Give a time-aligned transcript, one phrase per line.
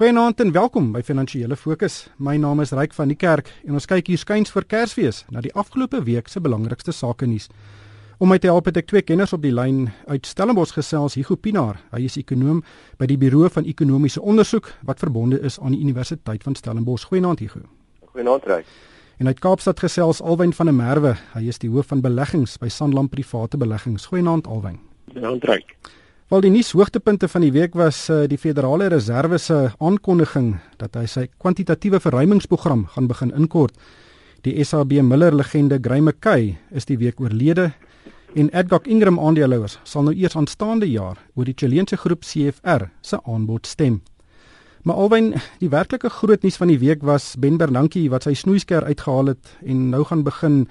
[0.00, 2.06] Goeienaand en welkom by Finansiële Fokus.
[2.16, 5.42] My naam is Ryk van die Kerk en ons kyk hier skuins vir Kersfees na
[5.44, 7.50] die afgelope week se belangrikste sake nuus.
[8.16, 11.36] Om my te help het ek twee kenners op die lyn uit Stellenbosch gesels, Hugo
[11.36, 11.82] Pinaar.
[11.92, 12.64] Hy is ekonom
[12.96, 17.10] by die Buro van Ekonomiese Onderzoek wat verbonde is aan die Universiteit van Stellenbosch.
[17.12, 17.66] Goeienaand Hugo.
[18.14, 18.74] Goeienaand Ryk.
[19.20, 21.18] En uit Kaapstad gesels Alwyn van der Merwe.
[21.36, 24.08] Hy is die hoof van beleggings by Sanlam Private Beleggings.
[24.08, 24.80] Goeienaand Alwyn.
[25.12, 25.76] Goeienaand Ryk.
[26.30, 30.94] Wel die nuus hoogtepunte van die week was uh, die Federale Reserve se aankondiging dat
[30.94, 33.74] hy sy kwantitatiewe verruimingsprogram gaan begin inkort.
[34.46, 37.72] Die SAB Miller legende Graeme McKay is die week oorlede
[38.38, 43.18] en Adcock Ingram aandeelhouers sal nou eers aanstaande jaar oor die Chileense groep CFR se
[43.26, 43.98] aanbod stem.
[44.86, 48.86] Maar alwen die werklike groot nuus van die week was Ben Bernanke wat sy snoeisker
[48.86, 50.62] uitgehaal het en nou gaan begin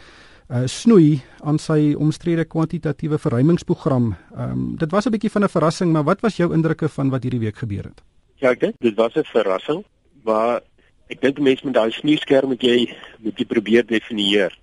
[0.50, 4.16] uh, snoei aan sy omstrede kwantitatiewe verruimingsprogram.
[4.36, 7.10] Ehm um, dit was 'n bietjie van 'n verrassing, maar wat was jou indrukke van
[7.10, 8.02] wat hierdie week gebeur het?
[8.36, 9.84] Ja, ek dink dit was 'n verrassing,
[10.24, 10.62] maar
[11.08, 14.58] ek dink mense met daai snoeisker moet jy moet jy probeer definieer.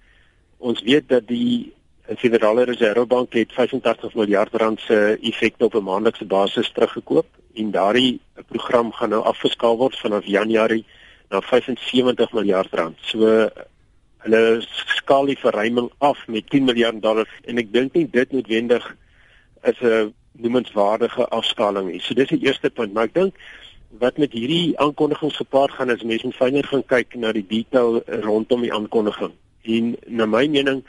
[0.58, 1.72] Ons weet dat Die
[2.14, 8.20] Federale Reservebank het 85 miljard rand se effekte op 'n maandelikse basis teruggekoop en daardie
[8.48, 10.84] program gaan nou afgeskaal word vanaf Januarie
[11.30, 12.96] na 75 miljard rand.
[13.00, 13.48] So
[14.25, 14.62] hulle
[14.97, 18.86] skaal die verruiming af met 10 miljard dollar en ek dink nie dit noodwendig
[19.62, 22.00] is 'n noemenswaardige afskaling nie.
[22.00, 23.34] So dis die eerste punt, maar ek dink
[23.98, 28.03] wat met hierdie aankondigings gepaard gaan is mense moet fyner gaan kyk na die detail
[28.27, 29.33] rondom die aankondiging.
[29.62, 30.84] En na my mening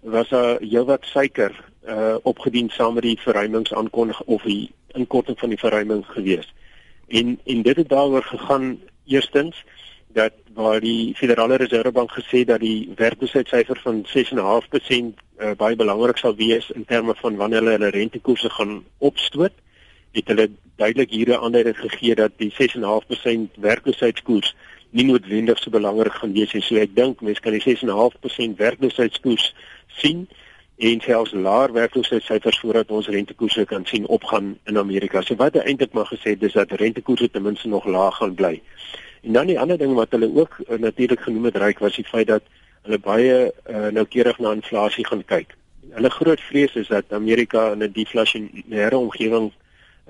[0.00, 1.54] was daar heelwat suiker
[1.88, 6.48] uh opgedien saam met die verruimingsaankondiging of die inkorting van die verruiming gewees.
[7.08, 9.64] En en dit het daaroor gegaan eerstens
[10.12, 14.40] dat waar die Federale Reservebank gesê dat die werkloosheidssyfer van 6.5%
[15.38, 19.52] uh, baie belangrik sal wees in terme van wanneer hulle hulle rentekoerse gaan opstoot,
[20.12, 24.54] het hulle duidelik hier 'n aanduiding gegee dat die 6.5% werkloosheidskoers
[24.90, 26.62] nie noodwendig so belangrik gaan wees nie.
[26.62, 29.54] So ek dink mense kan die 6.5% werkloosheidskoers
[29.86, 30.28] sien
[30.76, 35.20] en selfs laer werkloosheidsyfers voordat ons rentekoerse kan sien opgaan in Amerika.
[35.20, 38.62] So wat eintlik maar gesê het is dat rentekoerse ten minste nog laag gaan bly.
[39.20, 42.04] En dan die ander ding wat hulle ook uh, natuurlik genoem het ryk was die
[42.04, 42.42] feit dat
[42.82, 45.56] hulle baie uh, noukeurig na inflasie gaan kyk.
[45.90, 49.52] Hulle groot vrees is dat Amerika in 'n deflasionêre omgewing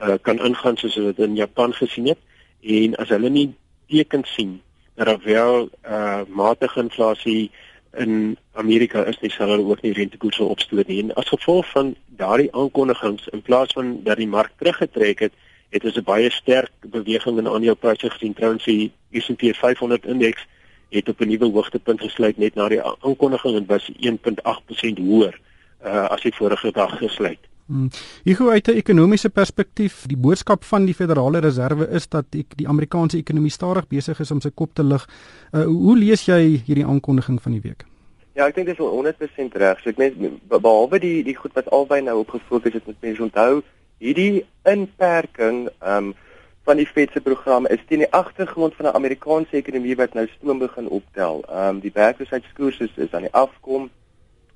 [0.02, 2.18] uh, kan ingaan soos wat in Japan gesien het
[2.60, 3.54] en as hulle nie
[3.88, 4.60] tekens sien
[4.94, 7.50] dat daar wel uh, matige inflasie
[7.96, 11.00] in Amerika is nie sal hulle ook nie rentekoerse opstoot nie.
[11.02, 15.32] En as gevolg van daardie aankondigings in plaas van dat die mark teruggetrek het,
[15.70, 18.34] het ons 'n baie sterk beweging in aandelepryse gesien.
[18.34, 20.46] Trouens die S&P 500 indeks
[20.88, 25.40] het op 'n nuwe hoogtepunt gesluit net na die aankondiging en was 1.8% hoër
[25.84, 27.38] uh, as die vorige dag gesluit.
[27.66, 27.88] Hmm.
[28.24, 32.68] Hier uit 'n ekonomiese perspektief, die boodskap van die Federale Reserve is dat die, die
[32.68, 35.08] Amerikaanse ekonomie stadig besig is om sy kop te lig.
[35.52, 37.84] Uh, hoe lees jy hierdie aankondiging van die week?
[38.32, 39.80] Ja, ek dink dit is 100% reg.
[39.80, 40.14] So ek mens
[40.48, 43.62] behalwe die die goed wat albei nou op gefokus het met mense onthou,
[44.00, 46.14] hierdie inperking um,
[46.64, 50.26] van die Fed se program is teen die agtergrond van 'n Amerikaanse ekonomie wat nou
[50.26, 51.44] stoom begin optel.
[51.50, 53.90] Um, die werkloosheidskoers is, is aan die afkom.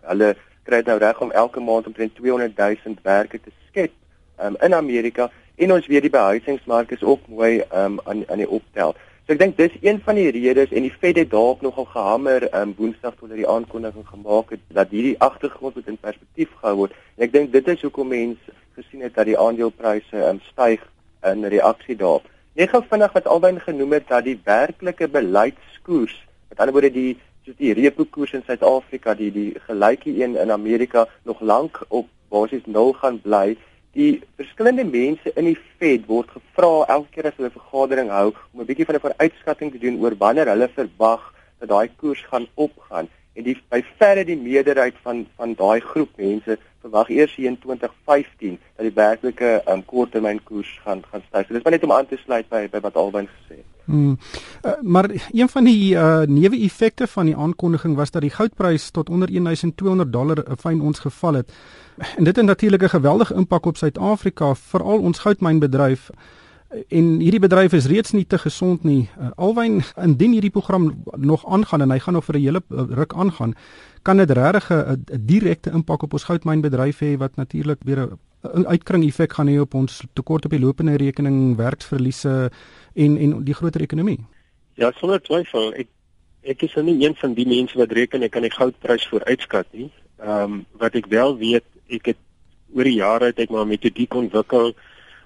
[0.00, 3.92] Hulle kry nou reg om elke maand omtrent 200 000 werke te skep
[4.40, 8.48] um, in Amerika en ons weet die behuisingsmark is ook mooi um, aan aan die
[8.48, 8.96] optel.
[9.26, 12.48] So ek dink dis een van die redes en die Fed het daarop nogal gehamer
[12.54, 16.76] um, Woensdag toe hulle die aankondiging gemaak het dat hierdie agtergrond moet in perspektief gehou
[16.76, 16.92] word.
[17.16, 20.82] En ek dink dit is hoekom mense gesien het dat die aandelepryse um, styg
[21.22, 22.26] in reaksie daarop.
[22.54, 26.14] Net gou vinnig wat albei genoem het dat die werklike beleidskoers,
[26.48, 30.50] met ander woorde die soos die repo koers in Suid-Afrika, die die gelyke een in
[30.50, 33.56] Amerika nog lank op basies nul gaan bly.
[33.94, 38.32] Die verskillende mense in die Fed word gevra elke keer as hulle 'n vergadering hou
[38.52, 41.22] om 'n bietjie van 'n vooruitskatting te doen oor wanneer hulle verwag
[41.58, 43.08] dat daai koers gaan opgaan.
[43.34, 48.58] En die by verre die meerderheid van van daai groep mense verwag eers in 2015
[48.76, 51.46] dat die werklike um, korttermynkoers gaan gaan styg.
[51.46, 53.70] So dis maar net om aan te sluit by by wat Alwyn gesê het.
[53.84, 54.16] Hmm.
[54.62, 59.10] Uh, maar een van die uh, neeweffekte van die aankondiging was dat die goudprys tot
[59.10, 61.52] onder 1200 dollar 'n fyn ons geval het.
[62.16, 66.10] En dit het natuurlik 'n geweldige impak op Suid-Afrika, veral ons goudmynbedryf.
[66.88, 69.08] En hierdie bedryf is reeds nie te gesond nie.
[69.18, 73.14] Uh, Alwyn indien hierdie program nog aangaan en hy gaan nog vir 'n hele ruk
[73.14, 73.54] aangaan,
[74.02, 78.08] kan dit regtig 'n direkte impak op ons goudmynbedryf hê wat natuurlik weer
[78.52, 82.50] 'n uitkring effek gaan hê op ons tekort op die lopende rekening, werksverliese
[82.94, 84.20] en en die groter ekonomie.
[84.74, 85.72] Ja, sonder twyfel.
[85.74, 85.88] Ek
[86.42, 89.90] ek is nie een van die mense wat reken ek kan die goudprys vooruitskat nie.
[90.18, 92.20] Ehm um, wat ek wel weet, ek het
[92.74, 94.74] oor die jare het ek maar metodiek ontwikkel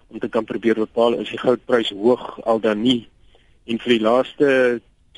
[0.09, 3.09] om te kan probeer bepaal is die goudprys hoog al dan nie
[3.69, 4.47] En vir die laaste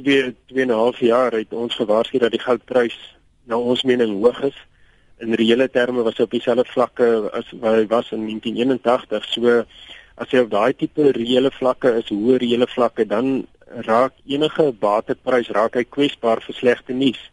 [0.00, 2.98] 2 2 en 'n half jaar het ons gewaarsku dat die goudprys
[3.46, 4.58] na ons mening hoog is.
[5.18, 9.24] In reële terme was hy op dieselfde vlakke as wat hy was in 1981.
[9.24, 9.64] So
[10.16, 13.46] as jy op daai tipe reële vlakke is, hoë reële vlakke, dan
[13.86, 17.30] raak enige bateprys raak hy kwesbaar vir slegte nuus.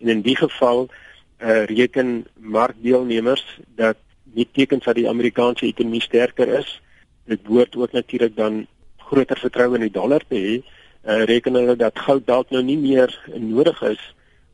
[0.00, 0.88] En in die geval
[1.40, 3.44] uh, reken markdeelnemers
[3.76, 3.96] dat
[4.34, 6.80] nie tekens dat die Amerikaanse ekonomie sterker is.
[7.28, 8.66] Dit behoort ook natuurlik dan
[9.08, 10.54] groter vertroue in die dollar te hê.
[11.08, 14.00] Uh, reken hulle dat goud dalk nou nie meer nodig is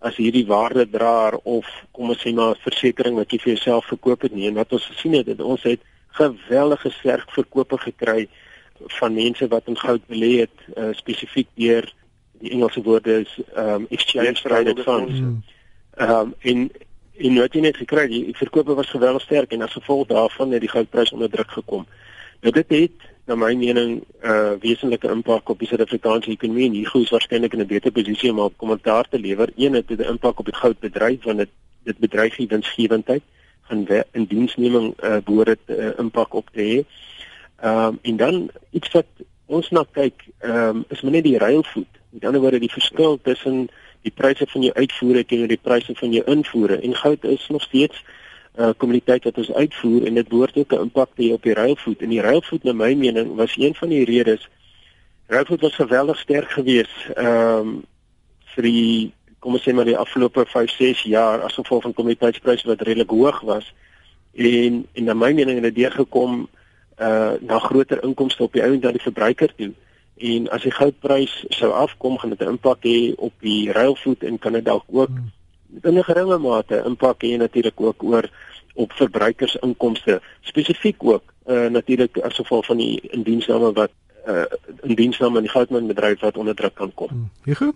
[0.04, 4.34] as hierdie waardedraer of kom ons sê maar versekerings wat jy vir jouself verkoop het
[4.36, 5.80] nie en wat ons gesien het, het ons het
[6.18, 8.26] geweldige sterk verkope gekry
[9.00, 11.88] van mense wat in goud belê het uh, spesifiek deur
[12.44, 15.20] die Engelse woorde is um exchange traded funds.
[15.96, 16.70] Um, en
[17.14, 20.64] en wat jy net gekry, die verkope was geweldig sterk en as gevolg daarvan het
[20.64, 21.84] die goudprys onder druk gekom.
[22.44, 26.74] Nou dit het na my mening 'n uh, wesenlike impak op die Suid-Afrikaanse ekonomie en
[26.76, 29.48] hier goeie waarskynlik in 'n beter posisie om op kommentaar te lewer.
[29.56, 31.48] Een het 'n impak op die goudbedryf want dit
[31.82, 33.22] dit bedreig die winsgewendheid
[33.62, 36.84] van in diensneming uh, behoort dit 'n uh, impak op te hê.
[37.60, 39.06] Ehm um, en dan iets wat
[39.46, 41.92] ons na kyk, ehm um, is maar net die ruilvoet.
[42.10, 43.68] Met ander woorde die verskil tussen
[44.02, 47.62] die pryse van jou uitvoere teenoor die pryse van jou invoere en goud is nog
[47.62, 48.04] steeds
[48.56, 51.54] uh, kommoditeit wat ons uitvoer en dit behoort ook 'n impak te hê op die
[51.54, 52.02] ruilvoet.
[52.02, 54.48] En die ruilvoet na my mening was een van die redes.
[55.26, 57.84] Ruilvoet was geweldig sterk geweest ehm um,
[58.54, 62.66] vir die kom ons sê maar die afgelope 5 6 jaar as gevolg van kommoditeitspryse
[62.66, 63.74] wat redelik hoog was.
[64.32, 66.48] En en na my mening het dit deurgekom
[67.00, 69.72] uh na groter inkomste op die ou en dan die verbruiker toe.
[70.16, 74.38] En as die goudprys sou afkom gaan dit 'n impak hê op die ruilvoet en
[74.38, 75.32] kan dit dalk ook hmm.
[75.82, 78.30] In 'n geringe mate impak hê natuurlik ook oor
[78.74, 83.90] op verbruikersinkomste spesifiek ook uh, natuurlik as gevolg van die indiensname wat
[84.26, 84.44] uh,
[84.82, 87.08] indiensname in die goudmynbedryf wat onder druk kan kom.
[87.08, 87.30] Hmm.
[87.44, 87.72] Hugo?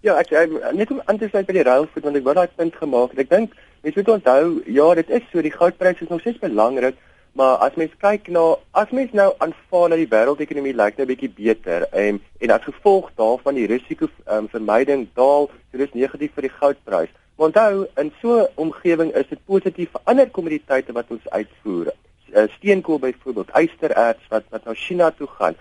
[0.00, 2.48] Ja, ek, ek net om aan te sluit by die ruilvoet want ek wou daai
[2.56, 3.18] punt gemaak het.
[3.18, 6.96] Ek dink mense moet onthou ja, dit is so die goudprys is nog steeds belangrik
[7.32, 8.42] Maar as mens kyk na
[8.76, 12.64] as mens nou aanvaar dat die wêreldekonomie lyk nou 'n bietjie beter en en as
[12.64, 17.14] gevolg daarvan die risiko um, vermyding daal, so dis negatief vir die goudprys.
[17.36, 21.92] Maar onthou, in so 'n omgewing is dit positief vir ander kommoditeite wat ons uitvoer.
[22.32, 25.54] Uh, steenkool byvoorbeeld, ystererts wat wat na China toe gaan.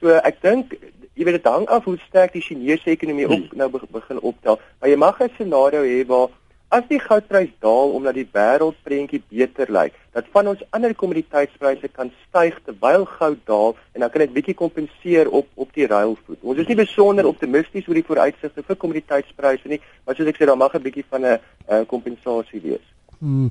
[0.00, 0.72] So ek dink
[1.16, 3.58] jy weet dit hang af hoe sterk die Chinese ekonomie ook hmm.
[3.58, 4.60] nou begin optel.
[4.80, 6.28] Maar jy mag 'n scenario hê waar
[6.68, 12.10] As die goudprys daal omdat die wêreldprentjie beter lyk, dat van ons ander kommoditeitspryse kan
[12.24, 16.42] styg terwyl goud daal en dan kan dit bietjie kompenseer op op die ruilvoet.
[16.42, 20.50] Ons is nie besonder optimisties oor die vooruitsigte vir kommoditeitspryse nie, maar soos ek sê,
[20.50, 22.86] daar mag 'n bietjie van 'n kompensasie wees.
[23.20, 23.50] Hmm.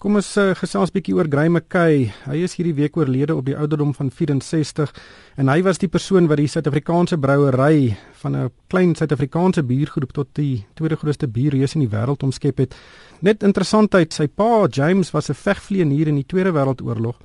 [0.00, 2.06] Kom ons uh, gesels bietjie oor Grey McKay.
[2.24, 4.94] Hy is hierdie week oorlede op die ouderdom van 64
[5.36, 10.32] en hy was die persoon wat die Suid-Afrikaanse brouery van 'n klein Suid-Afrikaanse biergroep tot
[10.40, 12.74] die tweede grootste bierreus in die wêreld omskep het.
[13.20, 17.20] Net interessantheid, sy pa James was 'n vegvlieënier in die Tweede Wêreldoorlog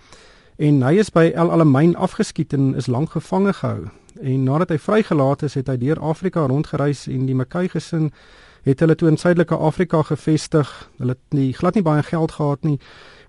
[0.59, 3.87] en hy is by El Alamein afgeskiet en is lank gevange gehou.
[4.21, 8.11] En nadat hy vrygelaat is, het hy deur Afrika rondgereis en die McKay gesin
[8.65, 10.69] het hulle toe in Suidelike Afrika gevestig.
[10.97, 12.79] Hulle het nie glad nie baie geld gehad nie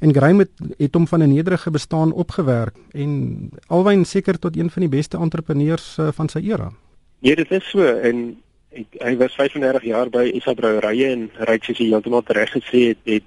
[0.01, 4.71] en Graham het, het hom van 'n nederige bestaan opgewerk en alwyn seker tot een
[4.71, 6.73] van die beste entrepreneurs uh, van sy era.
[7.19, 8.37] Nee, dit is so en
[8.71, 12.89] ek, hy was 35 jaar by Isa Brouwerye en ry soos jy heeltemal reg gesê
[12.93, 13.25] het, het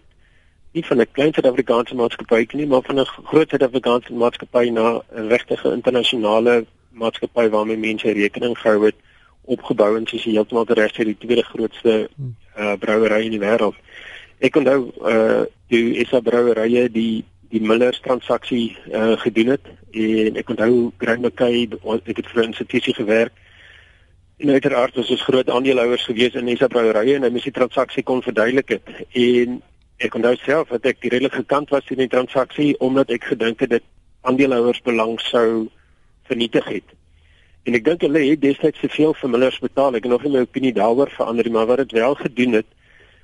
[0.72, 5.28] nie van 'n klein Suid-Afrikaanse maatskappy nie, maar van 'n groot Suid-Afrikaanse maatskappy na 'n
[5.28, 8.96] regtige internasionale maatskappy waarmee mense rekening gehou het
[9.56, 11.96] opgebou en sies heeltemal die res van die tweede grootste
[12.60, 13.78] uh, brouery in die wêreld.
[14.40, 20.50] Ek onthou uh die Esa brouwerye die die Millers transaksie uh gedoen het en ek
[20.50, 21.68] onthou Graham McKay
[22.06, 23.34] ek het vir 'n institusie gewerk.
[24.40, 28.04] En uiteraard was ons groot aandeelhouers gewees in Esa brouwerye en hy moes die transaksie
[28.04, 28.88] kon verduidelik het.
[29.12, 29.62] En
[29.98, 33.70] ek onthou self dat ek redelik gekant was teen die transaksie omdat ek gedink het
[33.70, 33.84] dit
[34.22, 35.68] aandeelhouers belang sou
[36.24, 36.99] vernietig het.
[37.64, 39.96] En ek dink hulle het destyds te veel vir Millers betaal.
[39.98, 42.70] Ek het nog nie my opinie daaroor verander nie, maar wat dit wel gedoen het,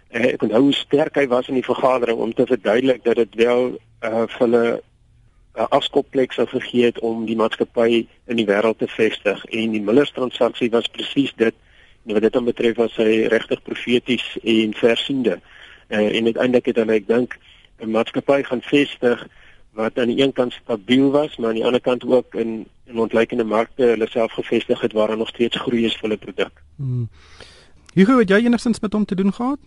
[0.09, 3.35] eh, ek onthou hoe sterk hy was in die vergadering om te verduidelik dat dit
[3.35, 4.81] wel uh, vir hulle
[5.55, 9.81] 'n afskopplek sou gegee het om die maatskappy in die wêreld te vestig en die
[9.81, 11.55] Millers transaksie was presies dit.
[12.05, 15.39] En wat dit betref was hy regtig profeties en versiende.
[15.89, 17.39] Uh, en uiteindelik het hulle ek dink
[17.79, 19.27] 'n maatskappy gaan vestig
[19.75, 22.99] wat aan die een kant stabiel was, maar aan die ander kant ook in in
[22.99, 26.61] ontleikende markte hulle self gevestig het waar daar nog steeds groei is vir hulle produk.
[26.75, 27.07] Hmm.
[27.93, 29.57] Hugo, het jy enigstens met hom te doen gehad?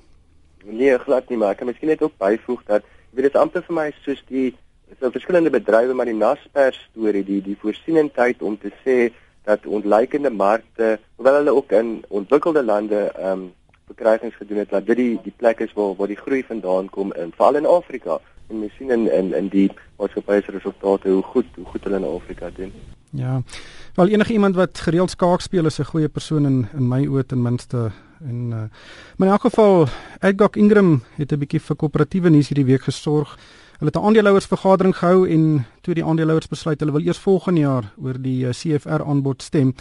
[0.65, 3.75] Nee, glad nie, maar ek kan miskien net ook byvoeg dat weet dit amper vir
[3.75, 4.55] my soos die
[5.00, 9.11] so verskillende bedrywe maar die Naspers storie, die die voorsienendheid om te sê
[9.49, 13.47] dat ontleikende markte, hoewel hulle ook in ontwikkelde lande ehm um,
[13.88, 17.12] verkrygings gedoen het, dat dit die die plek is waar waar die groei vandaan kom
[17.12, 18.21] in veral in Afrika.
[18.49, 21.97] En mens sien in in in die maatskappye se resultate hoe goed hoe goed hulle
[21.97, 22.73] in Afrika doen.
[23.11, 23.43] Ja.
[23.95, 27.26] Wel enige iemand wat gereeld skaak speel is 'n goeie persoon in in my oë
[27.26, 27.90] ten minste
[28.21, 28.62] en uh,
[29.17, 29.87] maar in elk geval
[30.21, 33.38] Edgar Ingram het 'n bietjie vir koöperatiewe nuus hierdie week gesorg.
[33.78, 37.93] Hulle het 'n aandeelhouersvergadering gehou en toe die aandeelhouers besluit hulle wil eers volgende jaar
[38.02, 39.75] oor die uh, CFR aanbod stem.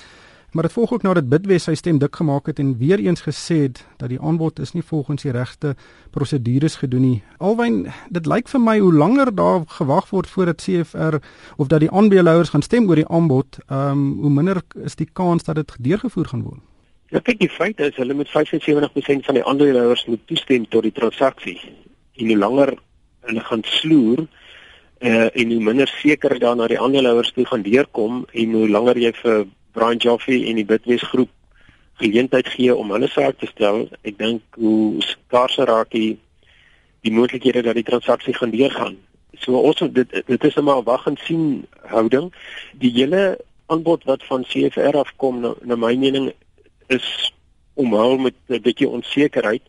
[0.58, 3.56] Maar dit volg ook nadat Bidwest sy stem dik gemaak het en weer eens gesê
[3.68, 5.76] het dat die aanbod is nie volgens die regte
[6.10, 7.20] prosedures gedoen nie.
[7.38, 7.76] Alwyn,
[8.10, 11.20] dit lyk vir my hoe langer daar gewag word voordat CFR
[11.62, 15.08] of dat die aandeelhouers gaan stem oor die aanbod, ehm um, hoe minder is die
[15.14, 16.64] kans dat dit deurgevoer gaan word.
[17.14, 20.92] Ja, kyk, die feit is hulle moet 75% van die aandeelhouers moet toestem tot die
[20.92, 21.60] transaksie.
[22.18, 22.74] En hoe langer
[23.30, 28.26] hulle gaan sloer, uh, en hoe minder seker dan na die aandeelhouers toe gaan deurkom
[28.32, 29.46] en hoe langer jy vir
[29.78, 31.30] Brian Joffe en die Bitwest groep
[32.02, 36.18] geleentheid gee om hulle saak te stel, ek dink hoe skaarser raak die
[37.06, 38.98] die moontlikhede dat die transaksie gaan deurgaan.
[39.38, 41.46] So ons dit dit is maar wag en sien
[41.94, 42.32] houding.
[42.82, 43.38] Die hele
[43.72, 46.32] aanbod wat van CFR afkom na, na my mening
[46.90, 47.08] is
[47.78, 49.62] omhul met 'n bietjie onsekerheid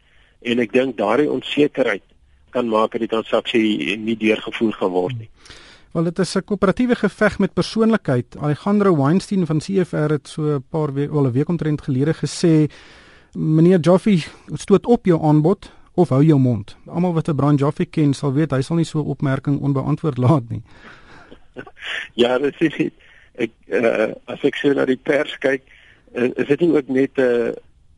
[0.43, 2.05] en ek dink daardie onsekerheid
[2.51, 5.29] kan maak dat die transaksie nie deurgevoer gaan word nie.
[5.29, 5.68] Hmm.
[5.99, 8.37] Wel dit is 'n koöperatiewe geveg met persoonlikheid.
[8.39, 12.71] Alejandro Weinstein van CFR het so 'n paar weke wel 'n week omtrent gelede gesê
[13.33, 16.77] meneer Joffe stoot op jou aanbod of hou jou mond.
[16.87, 20.19] Almal wat 'n Brand Joffe ken sal weet hy sal nie so 'n opmerking onbeantwoord
[20.27, 20.63] laat nie.
[22.15, 22.91] Ja, dit is
[23.35, 25.63] ek uh, as ek sien na die pers kyk,
[26.15, 27.53] uh, is dit nie ook net 'n uh,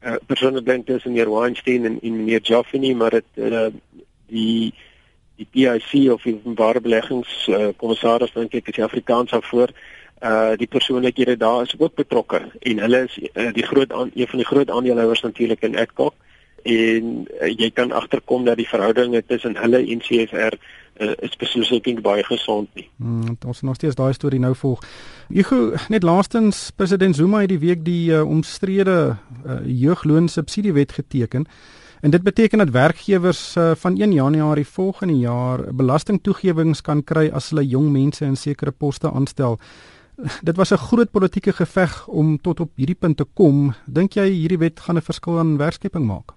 [0.05, 3.69] uh, persoonlike ding tussen meneer Weinstein en, en meneer Joffe nie, maar dit uh,
[4.27, 4.75] die
[5.41, 9.75] die PIC of die openbare beleggings uh, kommissaris dink ek is die Afrikaans daarvoor
[10.21, 14.29] uh die persoonlikhede daar is ook betrokke en hulle is uh, die groot aan, een
[14.29, 16.15] van die groot aandeelhouers natuurlik in Adcock
[16.63, 20.59] en uh, jy kan agterkom dat die verhoudinge tussen hulle en CFR
[21.01, 22.89] uh, is beslis nie baie gesond nie.
[22.97, 24.85] Hmm, ons nog steeds daai storie nou volg.
[25.29, 29.17] Hugo, net laastens president Zuma het die week die uh, omstrede
[29.47, 31.47] uh, jeugloonsubsidiewet geteken.
[32.01, 37.51] En dit beteken dat werkgewers uh, van 1 Januarie volgende jaar belastingtoegewings kan kry as
[37.51, 39.59] hulle jong mense in sekere poste aanstel.
[40.43, 43.75] Dit was 'n groot politieke geveg om tot op hierdie punt te kom.
[43.87, 46.33] Dink jy hierdie wet gaan 'n verskil aan werkskeping maak?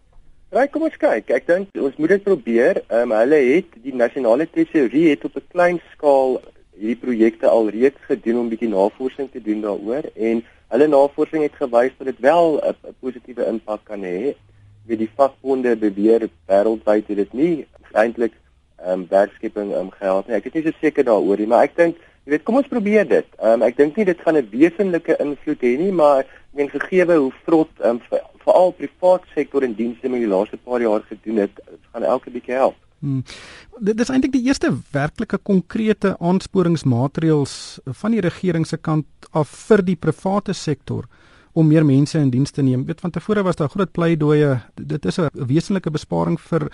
[0.52, 1.30] Right, kom ons kyk.
[1.30, 2.84] Ek dink ons moet dit probeer.
[2.88, 6.42] Ehm um, hulle het die nasionale tesourie het op 'n klein skaal
[6.76, 11.92] hierdie projekte alreeds gedoen om bietjie navorsing te doen daaroor en hulle navorsing het gewys
[11.98, 14.36] dat dit wel 'n positiewe impak kan hê
[14.88, 17.54] wie die vakbonde beweer wêreldwyd het dit nie
[17.94, 18.34] eintlik
[18.84, 20.36] ehm um, werkskepping ehm um, gehad nie.
[20.36, 23.08] Ek is nie so seker daaroor nie, maar ek dink jy weet kom ons probeer
[23.08, 23.28] dit.
[23.40, 26.70] Ehm um, ek dink nie dit gaan 'n wesenlike invloed hê nie, maar ek meen
[26.70, 31.04] gegeewe hoe vrot ehm um, veral privaat sektor en dienste in die laaste paar jaar
[31.08, 31.60] gedoen het,
[31.92, 32.76] gaan elke bietjie help.
[33.00, 33.24] Hmm.
[33.80, 37.56] Dit is eintlik die eerste werklike konkrete aansporingsmaatreëls
[38.00, 41.08] van die regering se kant af vir die private sektor
[41.54, 42.86] om meer mense in diens te neem.
[42.86, 44.60] Weet van tevore was daar groot pleidooie.
[44.76, 46.72] Dit is 'n wesenlike besparing vir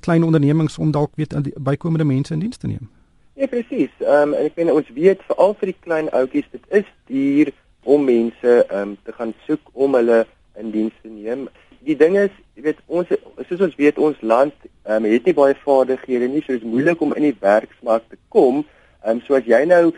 [0.00, 2.90] klein ondernemings om dalk weet bykomende mense in diens te neem.
[3.38, 3.90] Ja, presies.
[4.02, 8.04] Ehm um, ek weet ons weet veral vir die klein ouetjies, dit is duur om
[8.04, 10.26] mense ehm um, te gaan soek om hulle
[10.58, 11.48] in diens te neem.
[11.86, 13.12] Die ding is, jy weet ons
[13.48, 16.72] soos ons weet ons land ehm um, het nie baie vaardighede nie, so dit is
[16.72, 18.64] moeilik om in die werksmark te kom.
[19.04, 19.92] Ehm um, so as jy nou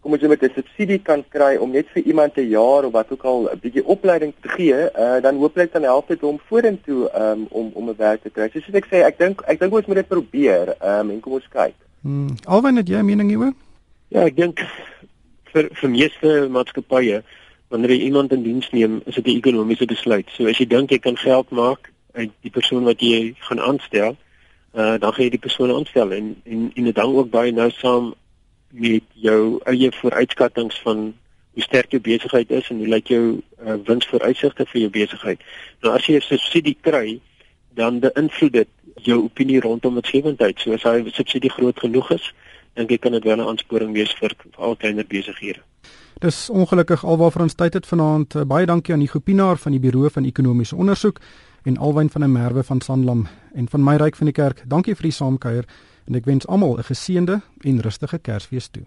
[0.00, 2.92] kom ons sê met 'n subsidie kan kry om net vir iemand 'n jaar of
[2.92, 6.40] wat ook al 'n bietjie opleiding te gee, uh, dan hooplik dan help dit hom
[6.48, 8.48] vorentoe um, om om 'n werk te kry.
[8.52, 11.32] So soos ek sê, ek dink ek dink ons moet dit probeer um, en kom
[11.32, 11.74] ons kyk.
[12.02, 12.36] Hmm.
[12.44, 13.52] Alwen het jy 'n mening hieroor?
[14.08, 14.60] Ja, ek dink
[15.52, 17.22] vir vir meeste maatskappye
[17.68, 20.28] wanneer jy iemand in diens neem, is dit 'n ekonomiese besluit.
[20.30, 24.16] So as jy dink jy kan geld maak uit die persoon wat jy gaan aanstel,
[24.74, 27.70] uh, dan gaan jy die persoon aanstel en en en dit hang ook baie nou
[27.70, 28.14] saam
[28.80, 31.14] met jou eie vooruitskattinge van
[31.56, 33.22] hoe sterk jou besigheid is en hoe lyk jou
[33.64, 35.44] uh, winsvooruitsigte vir jou besigheid.
[35.82, 37.20] Nou as jy 'n subsidie kry,
[37.74, 38.68] dan beïnvloed dit
[39.04, 40.58] jou opinie rondom winsgewendheid.
[40.60, 42.32] So as hy subsidie groot genoeg is,
[42.74, 45.60] dink ek kan dit wel 'n aansporing wees vir al kleiner besighede.
[46.20, 48.34] Dis ongelukkig alwaar ons tyd het vanaand.
[48.34, 51.20] Uh, baie dankie aan Nico Pinaar van die Buro van Ekonomiese Onderzoek
[51.64, 54.62] en Alwyn van der Merwe van Sanlam en van my ryk van die kerk.
[54.66, 55.64] Dankie vir die saamkuier
[56.06, 58.86] en ek wens almal 'n geseënde en rustige Kersfees toe.